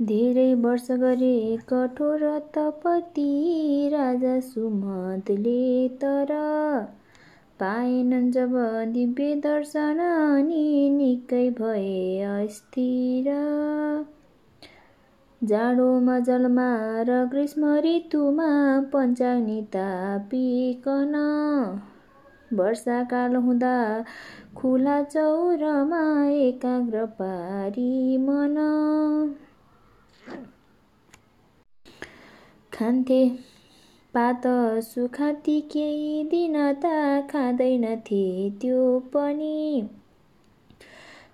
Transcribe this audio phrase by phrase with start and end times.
[0.00, 2.22] धेरै वर्ष गरे कठोर
[2.54, 3.24] तपति
[3.92, 6.30] राजा सुमतले तर
[7.60, 8.54] पाएनन् जब
[8.92, 13.28] दिव्य दर्शन अनि निकै भए अस्थिर।
[15.42, 16.70] जाडोमा जलमा
[17.08, 18.48] र ग्रीष्म ऋतुमा
[18.92, 21.14] पञ्चाग्नि तापिकन
[22.52, 23.76] वर्षाकाल हुँदा
[24.56, 28.56] खुला चौरमा एकाग्र पारी मन
[32.80, 33.28] खान्थे।
[34.14, 34.42] पात
[34.82, 36.84] सुखाती केही दिन त
[37.30, 39.88] खाँदैनथे त्यो पनि।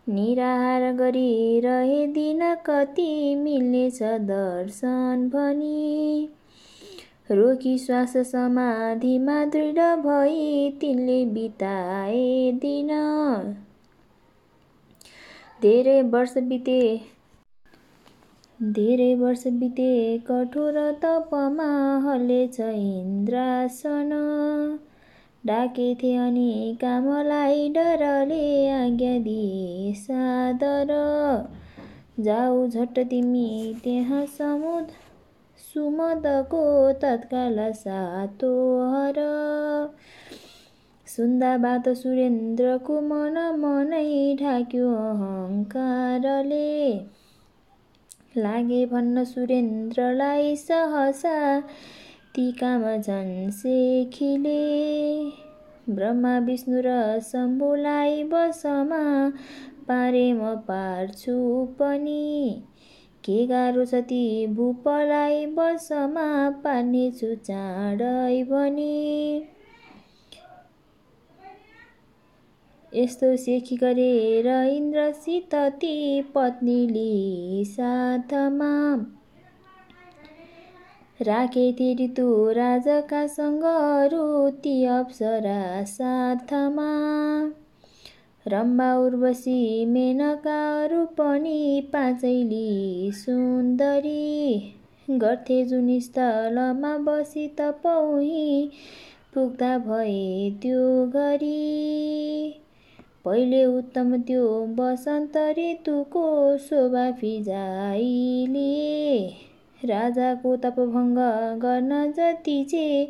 [0.09, 6.28] निराहार गरिरहे दिन कति मिल्नेछ दर्शन भनी।
[7.30, 12.91] रोकी श्वास समाधिमा दृढ भई तिनले बिताए दिन।
[15.62, 16.80] धेरै वर्ष बिते
[18.62, 21.67] धेरै वर्ष बिते कठोर तपमा
[22.05, 24.12] हल्लेछ इन्द्रासन।
[25.47, 30.92] डाकेथे अनि कामलाई डरले आज्ञा दिए सादर।
[32.20, 34.86] जाऊ झट्ट तिमी त्यहाँ समुद
[35.58, 38.55] सुमदको तत्काल सातो
[38.91, 39.20] हर।
[41.06, 46.73] सुन्दा बात सुरेन्द्रको मन मनै ढाक्यो अहङ्कारले।
[48.39, 51.61] लागे भन्न सुरेन्द्रलाई सहसा
[52.34, 54.61] ती काम झन् सेखिले।
[55.91, 59.03] ब्रह्मा विष्णु र शम्भुलाई बसमा
[59.89, 61.37] पारे म पार्छु
[61.81, 62.62] पनि।
[63.25, 66.27] के गाह्रो छ ती भूपलाई बसमा
[66.64, 69.47] पार्नेछु चाँडै भनी
[72.97, 78.72] यस्तो सेखी गरेर इन्द्रसित ती पत्नीले साथमा
[81.20, 83.27] राखेथे ऋतु राजका
[84.62, 86.89] ती अप्सरा साथमा।
[88.46, 94.73] रम्बा उर्वशी मेनकाहरू पनि पाँचैली सुन्दरी
[95.11, 98.70] गर्थे जुन स्थलमा बसी तपौही
[99.34, 102.63] पुग्दा भए त्यो घरी।
[103.27, 104.42] पहिले उत्तम त्यो
[104.79, 106.27] वसन्त ऋतुको
[106.64, 108.67] शोभा फिजाइले
[109.83, 111.19] राजाको तपभङ्ग
[111.63, 113.07] गर्न जति चाहिँ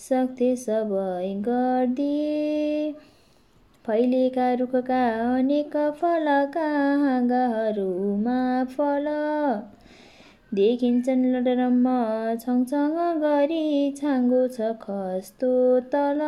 [0.00, 2.92] सक्थे सबै गरिदिए
[3.84, 6.68] फैलेका रुखका अनेक फलका
[7.02, 8.36] हाँगाहरूमा
[8.76, 9.08] फल
[10.54, 11.96] देखिन्छन् लडरम्म
[12.44, 12.94] छङछङ
[13.24, 13.64] गरी
[13.96, 15.50] छाङ्गो छ खस्तो
[15.94, 16.22] तल।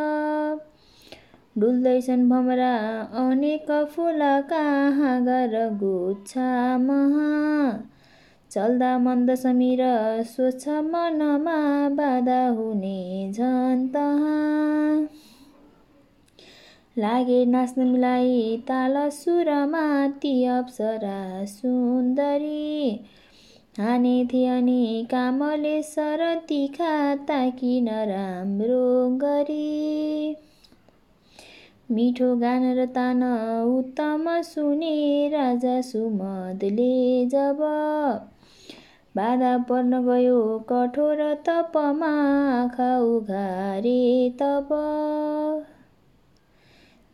[1.60, 7.30] डुल्दैछन् भमरा अनेक फुलका हाँगा र गुच्छा महा?
[8.50, 9.78] चल्दा मन्द समीर
[10.22, 13.88] स्वच्छ मनमा बाधा हुने झन्
[16.98, 23.04] लागे नाच्न मिलाई ताल सुरमा ती अप्सरा सुन्दरी।
[23.80, 30.36] हानेथे अनि कामले सर तिखा ताकिन राम्रो गरी।
[31.90, 33.22] मिठो गान र तान
[33.68, 37.58] उत्तम सुने राजा सुमदले जब
[39.16, 40.36] बाधा पर्न गयो
[40.68, 42.10] कठोर तपमा
[42.52, 44.68] आँखा उघारे तब।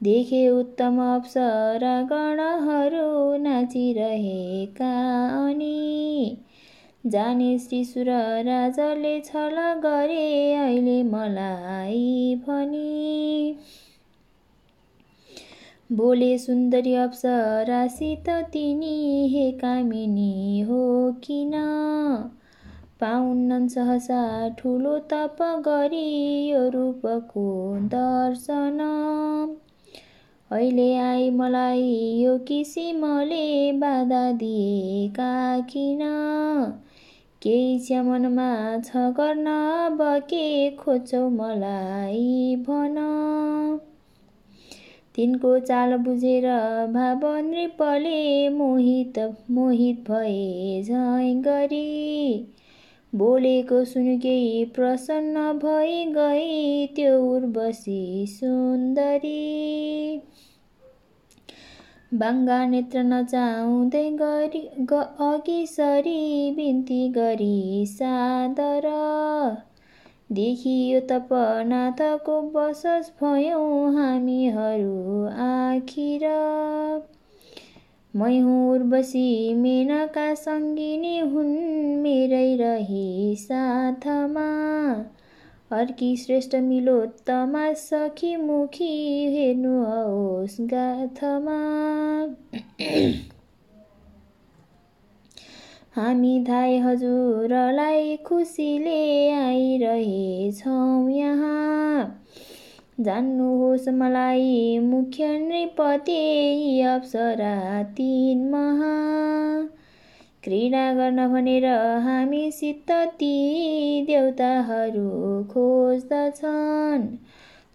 [0.01, 4.93] देखे उत्तम अप्सरा गणहरू नाचिरहेका
[5.39, 6.37] अनि
[7.07, 8.11] जाने श्रीसुर
[8.47, 13.57] राजाले छल गरे अहिले मलाई भनी
[15.93, 21.53] बोले सुन्दरी अप्सरासित तिनी हे कामिनी हो किन
[23.01, 27.47] पाउन्नन् सहसा ठुलो तप गरी यो रूपको
[27.87, 28.79] दर्शन।
[30.53, 31.83] अहिले आई मलाई
[32.23, 36.01] यो किसिमले बाधा दिएका किन?
[37.43, 42.97] केही छ मनमा छ गर्न अब के खोज्छौ मलाई भन?
[45.17, 46.45] तिनको चाल बुझेर
[46.93, 49.19] भाव नृपले मोहित
[49.51, 52.53] मोहित भए झै गरी।
[53.15, 59.43] बोलेको सुन केही प्रसन्न भई गई त्यो उर्वशी सुन्दरी।
[62.15, 64.61] बाङ्गा नेत्र नचाउँदै गरी
[65.21, 68.87] अघि सरी बिन्ती गरी सादर।
[70.33, 76.25] देखियो तपनाथको बसस भयौँ हामीहरू आखिर।
[78.17, 81.57] मै हुँ उर्वशी मेनका सङ्गिनी हुन्
[82.03, 84.49] मेरै रही साथमा।
[85.77, 88.95] अर्की श्रेष्ठ मिलोत्तमा सखी मुखी
[89.37, 91.61] हेर्नुहोस् गाथमा।
[95.97, 102.25] हामी धाई हजुरलाई खुसीले आइरहेछौँ यहाँ।
[103.01, 108.93] जान्नुहोस् मलाई मुख्य नृपति अप्सरा तिन महा।
[110.45, 111.67] क्रीडा गर्न भनेर
[112.03, 117.09] हामीसित ती देउताहरू खोज्दछन्।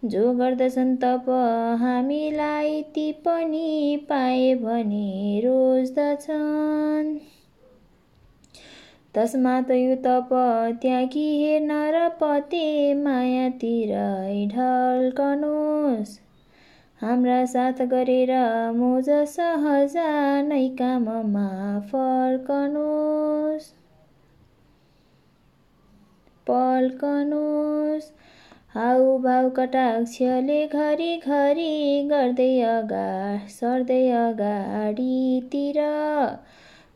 [0.04, 1.24] जो गर्दछन् तप
[1.80, 7.31] हामीलाई ती पनि पाए भने रोज्दछन्।
[9.14, 10.28] तस्मात यो तप
[10.82, 12.60] त्यागी हेर्न र पते
[12.98, 13.90] मायातिर
[14.52, 16.14] ढल्कनुहोस्
[17.00, 18.32] हाम्रा साथ गरेर
[18.74, 20.06] मोज सहजा
[20.44, 21.44] नै काममा
[21.90, 23.68] फर्कनुहोस्
[26.46, 28.10] पल्कनुहोस्
[28.74, 31.70] हाउभाउ कटाक्षले घरिघरि
[32.10, 33.04] गर्दै अगा
[33.52, 35.84] सर्दै अगाडितिर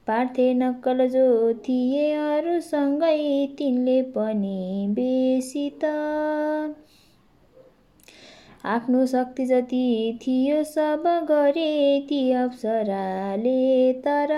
[0.07, 5.85] पार्थे नक्कल जो थिए अरूसँगै तिनले पनि बेसी त।
[8.65, 14.33] आफ्नो शक्ति जति थियो सब गरे ती अप्सराले तर।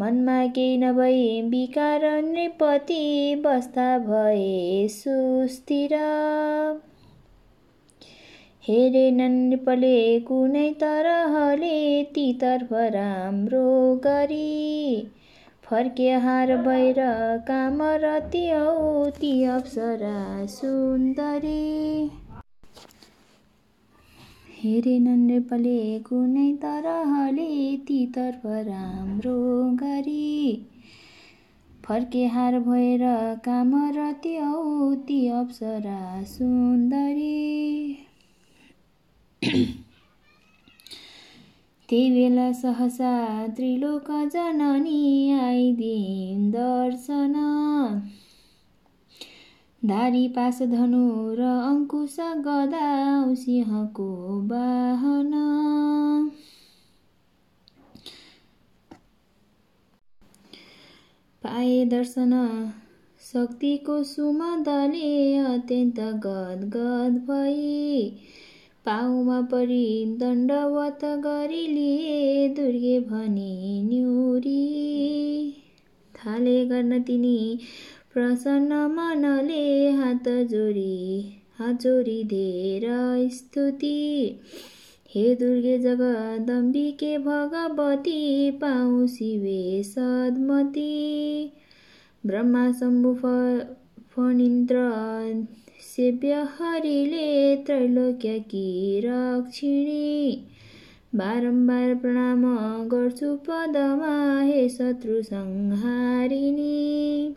[0.00, 5.94] मनमा केही नभई विकार नृपति बस्दा भए सुस्थिर।
[8.70, 15.08] हेरेनन् नृपले कुनै तरहले तीतर्फ राम्रो गरी।
[15.64, 17.00] फर्के हार भएर
[17.48, 21.62] कामरती औ ती अप्सरा सुन्दरी।
[24.58, 29.34] हेरेनन् नृपले कुनै तरहले तीतर्फ राम्रो
[29.74, 30.66] गरी।
[31.88, 33.02] फर्के हार भएर
[33.44, 37.36] कामरती औ ती अप्सरा सुन्दरी।
[41.88, 43.12] त्यही बेला सहसा
[43.46, 47.34] त्रिलोक जननी आइदिन् दर्शन।
[49.82, 52.90] धारी पास धनु र अङ्कुश गदा
[53.34, 54.08] सिंहको
[54.50, 55.32] वाहन
[61.42, 62.36] पाए दर्शन
[63.32, 68.04] शक्तिको सुमदले अत्यन्त गद भई।
[68.90, 75.52] पाउमा परि दण्डवत गरी लिए दुर्गे भनी न्युरी।
[76.14, 77.58] थाले गर्न तिनी
[78.14, 81.24] प्रसन्न मनले हात जोडी
[81.58, 82.86] हात जोडी धेर
[83.30, 84.40] स्तुति।
[85.14, 90.90] हे दुर्गे जगदम्बिके भगवती पाउ शिवे सद्मती।
[92.26, 93.14] ब्रह्मा शम्भु
[94.16, 94.76] फणिन्द्र
[96.00, 100.46] सेव्य हरिले त्रैलोक्यकी रक्षिणी
[101.14, 102.44] बारम्बार प्रणाम
[102.88, 107.34] गर्छु पदमा हे शत्रु संहारिणी।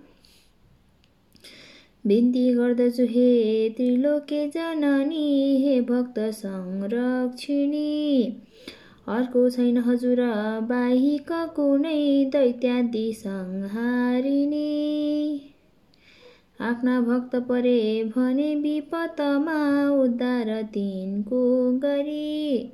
[2.08, 8.34] बिन्ती गर्दछु हे त्रिलोके जननी हे भक्त संरक्षिणी।
[9.08, 10.18] अर्को छैन हजुर
[10.70, 15.53] बाहिक कुनै दैत्यादि संहारिणी।
[16.64, 19.60] आफ्ना भक्त परे भने विपतमा
[19.92, 21.42] उद्धार तिनको
[21.80, 22.72] गरी।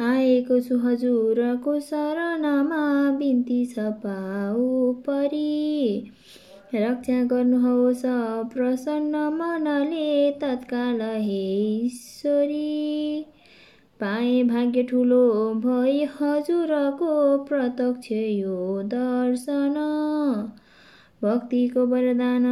[0.00, 2.82] आएको छु हजुरको शरणमा
[3.18, 6.12] बिन्ती छ पाउ परी।
[6.74, 8.04] रक्षा गर्नुहोस्
[8.52, 11.42] प्रसन्न मनले तत्काल हे
[11.86, 13.24] ईश्वरी।
[14.00, 19.74] पाएँ भाग्य ठुलो भई हजुरको प्रत्यक्ष यो दर्शन।
[21.22, 22.44] भक्तिको वरदान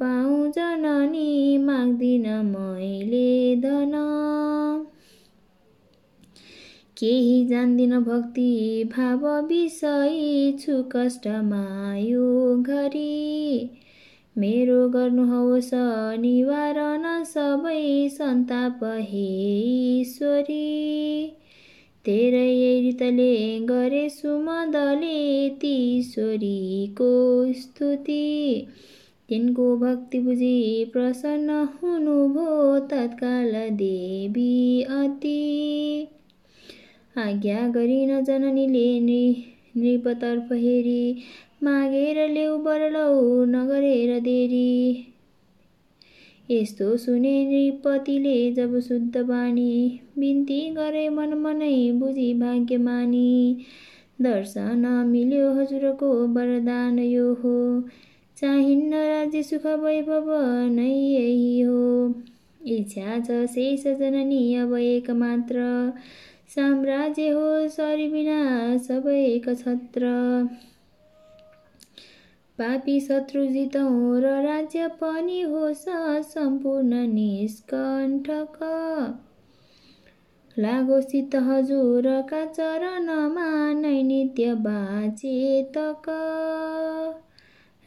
[0.00, 3.92] पाउँ जननी माग्दिन मैले धन।
[6.98, 13.82] केही जान्दिन भक्ति भाव विषय छु कष्टमा यो घरी।
[14.38, 15.70] मेरो गर्नुहोस्
[16.20, 19.22] निवारण सबै सन्ताप हे
[20.00, 20.66] ईश्वरी।
[22.04, 22.50] तेरै
[22.80, 27.08] रीतले गरे सुमदले तीश्वरीको
[27.52, 28.26] स्तुति।
[29.28, 35.40] तिनको भक्ति बुझी प्रसन्न हुनुभयो तत्काल देवी अति।
[37.18, 38.88] आज्ञा गरिन जननीले
[39.76, 41.02] नृपतर्फ हेरी
[41.66, 43.10] मागेर ल्याउ बरलौ
[43.50, 44.72] नगरेर देरी
[46.48, 49.72] यस्तो सुने नृपतिले जब शुद्ध बानी
[50.18, 53.30] बिन्ती गरे मन मनै बुझी भाग्यमानी
[54.22, 57.56] दर्शन मिल्यो हजुरको वरदान यो हो
[58.36, 60.30] चाहिन्न राज्य सुख वैभव
[60.70, 61.82] नै यही हो
[62.70, 65.66] इच्छा छ शेष जननी अब एक मात्र
[66.50, 68.40] साम्राज्य हो सरी बिना
[68.82, 70.16] सबै एक छत्र
[72.58, 75.84] पापी शत्रु जितौँ र राज्य पनि होस्
[76.22, 78.58] सम्पूर्ण निष्कण्ठक।
[80.58, 86.02] लागोसित हजुरका चरणमा नै नित्य बाचेतक।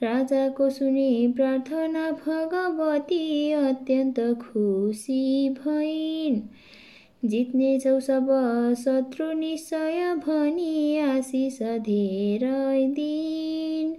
[0.03, 6.41] राजाको सुनि प्रार्थना भगवती अत्यन्त खुसी भइन्।
[7.25, 8.27] जित्नेछौ सब
[8.79, 13.95] शत्रु निश्चय भनी आशिष धेरै दिन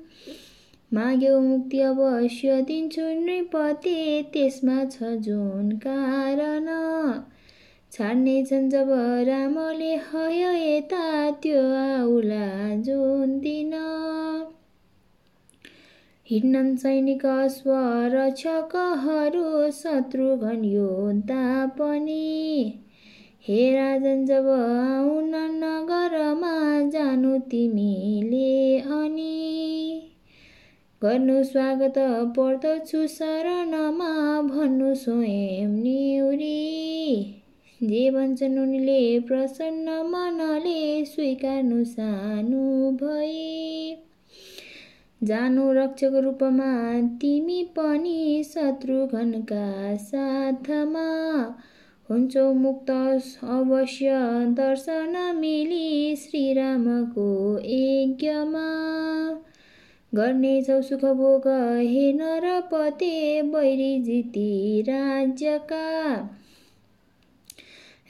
[0.95, 6.67] माग्यौ मुक्ति अवश्य दिन्छु नृपते। त्यसमा छ जुन कारण।
[7.93, 8.87] छाड्नेछन् जब
[9.29, 13.73] रामले हय यता त्यो आउला जुन दिन।
[16.31, 22.83] हिँड्नन् सैनिक स्वरक्षकहरू शत्रुघ्न योद्धा पनि
[23.49, 30.10] हे राजन जब आउन नगरमा जानु तिमीले अनि।
[31.05, 31.95] गर्नु स्वागत
[32.37, 36.57] पर्दछु शरणमा भन्नु स्वयं निउरी
[37.83, 43.97] जे भन्छन् उनले प्रसन्न मनले स्वीकार्नु सानो भई।
[45.23, 51.09] जानु रक्षक रूपमा तिमी पनि शत्रुघ्नका साथमा।
[52.11, 52.91] हुन्छौ मुक्त
[53.45, 54.11] अवश्य
[54.51, 57.31] दर्शन मिली श्रीरामको
[57.65, 58.69] यज्ञमा।
[60.15, 61.43] गर्नेछौ सुख भोग
[61.81, 66.17] हे नरपते बैरी जिती राज्यका।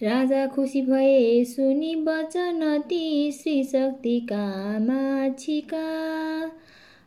[0.02, 4.47] राजा खुसी भए सुनि वचन ती श्री शक्तिका
[4.78, 5.85] माछिका।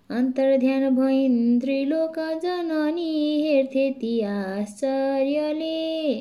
[0.10, 6.16] अन्तर्ध्यान भइन् त्रिलोक जननी हेर्थे ती आश्चर्यले।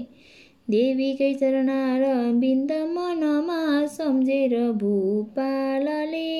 [0.70, 2.00] देवीकै चरणार
[2.32, 6.32] बिन्द मनमा सम्झेर भूपालले।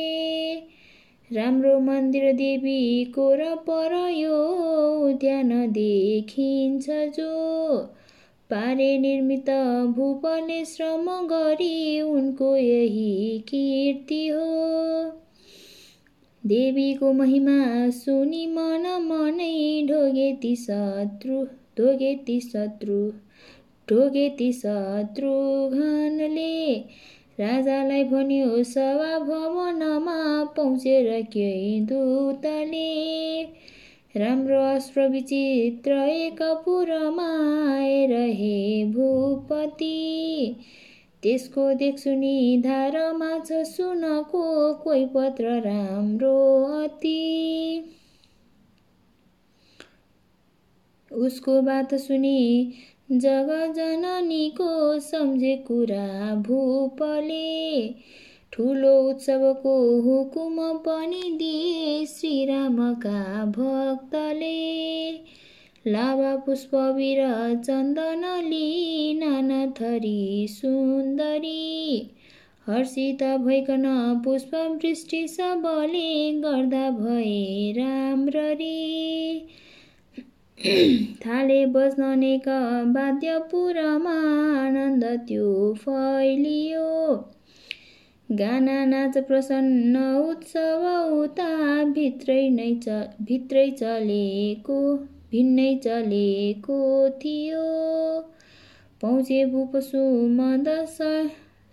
[1.32, 4.46] राम्रो मन्दिर देवीको र पर यो
[5.08, 7.78] उद्यान देखिन्छ जो।
[8.50, 9.50] पारे निर्मित
[9.96, 15.12] भूपले श्रम गरी उनको यही कीर्ति हो।
[16.46, 21.46] देवीको महिमा सुनि मन मनै ढोगे ती शत्रु
[21.78, 23.12] ढोगे ती शत्रु
[23.88, 26.84] ढोगे ती शत्रुघ्नले
[27.40, 33.42] राजालाई भन्यो सभा भवनमा पहुँचेर केही दूतले।
[34.16, 37.28] राम्रो अस्त्र विचित्र एक पुरमा
[37.72, 39.96] आएर हे भूपति।
[41.22, 46.38] त्यसको देख्छु नि धारमा छ सुनको कोही पत्र राम्रो
[46.84, 47.18] अति।
[51.10, 52.72] उसको बात सुनि
[53.10, 57.88] जग जननीको सम्झे कुरा भूपले।
[58.52, 65.12] ठुलो उत्सवको हुकुम पनि दिए श्रीरामका भक्तले।
[65.86, 67.18] लाभा पुष्पवीर
[67.66, 72.10] चन्दनली नाना थरी सुन्दरी।
[72.66, 73.84] हर्षित भइकन
[74.24, 78.78] पुष्प वृष्टि सबले गर्दा भए राम्ररी।
[80.62, 82.44] थाले बज्न अनेक
[82.96, 84.12] वाद्यपुरमा
[84.58, 86.90] आनन्द त्यो फैलियो।
[88.28, 91.48] गाना नाच प्रसन्न उत्सव उता
[91.96, 94.78] भित्रै नै च भित्रै चलेको
[95.32, 96.78] भिन्नै चलेको
[97.24, 97.66] थियो।
[99.00, 100.04] पहुँचे भूपसु
[100.38, 100.72] मद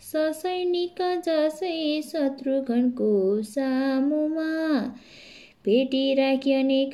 [0.03, 3.12] ससैनिक जसै शत्रुघ्नको
[3.46, 4.51] सामुमा
[5.66, 6.94] पेटी राखी अनेक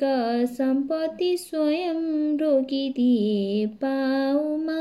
[0.52, 2.00] सम्पत्ति स्वयं
[2.38, 4.80] रोकिदिए पाउमा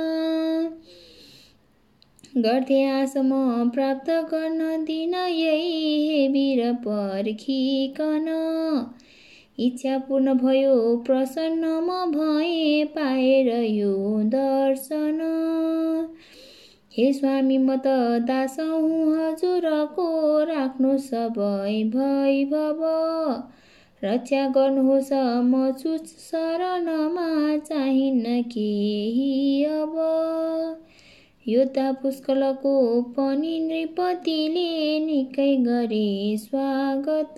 [2.37, 3.29] गर्थे आसम
[3.69, 8.27] प्राप्त गर्न दिन यही हे वीर पर्खिकन।
[9.59, 10.75] इच्छा पूर्ण भयो
[11.05, 13.93] प्रसन्न म भए पाएर यो
[14.29, 15.19] दर्शन।
[16.97, 17.87] हे स्वामी म त
[18.27, 20.09] दास हुँ हजुरको
[20.43, 22.83] राख्नु सबै भैभव।
[24.05, 25.11] रक्षा गर्नुहोस्
[25.43, 29.95] म छु शरणमा चाहिन्न केही अब।
[31.45, 32.75] योद्धा पुष्कलको
[33.11, 37.35] पनि नृपतिले निकै गरे स्वागत।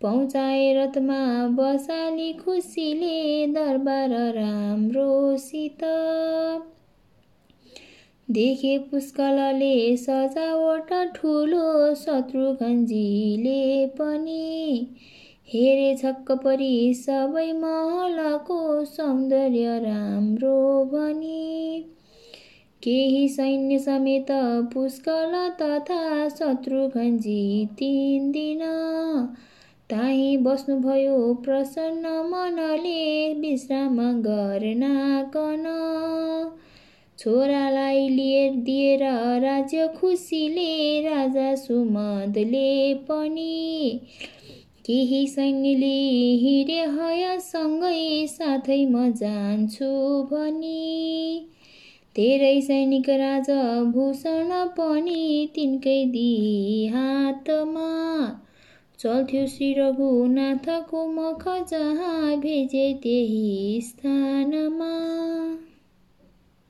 [0.00, 1.20] पहुँचाए रथमा
[1.58, 5.84] बसाली खुसीले दरबार राम्रोसित
[8.28, 14.86] देखे पुष्कलले सजावट ठुलो शत्रुघ्नजीले पनि
[15.48, 21.84] हेरे छक्क परी सबै महलको सौन्दर्य राम्रो भनी।
[22.82, 24.26] केही सैन्य समेत
[24.72, 27.44] पुष्कल तथा शत्रुघ्नजी
[27.78, 28.62] तिन दिन
[29.90, 35.64] ताही बस्नुभयो प्रसन्न मनले विश्राम गर्नाकन
[37.18, 39.02] छोरालाई लिए दिएर
[39.42, 44.00] राज्य खुसीले राजा सुमदले पनि
[44.84, 45.94] केही सैन्यले
[46.36, 49.90] हिँडे हयसँगै साथै म जान्छु
[50.32, 51.48] भनी।
[52.16, 55.98] धेरै सैनिक राजा भूषण पनि तिनकै
[56.90, 57.88] हातमा
[58.98, 64.94] चल्थ्यो श्री रघुनाथको मख जहाँ भेजे त्यही स्थानमा।